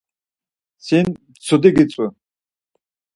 Sin 0.85 1.05
mtsudi 1.29 1.69
gitzu. 1.77 2.05